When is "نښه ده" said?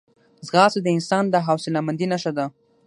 2.11-2.45